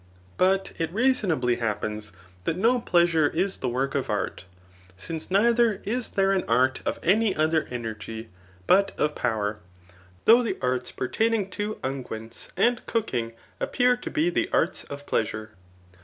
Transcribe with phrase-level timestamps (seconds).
[0.37, 2.11] But it reasonably happens
[2.45, 4.45] that no pleasure is the work of art;
[4.97, 8.29] since nei* ther is there an art of any other energy
[8.65, 9.93] but of power j
[10.25, 15.51] though the arts pertaining to unguents and cooking appear to be the arts of pleasure.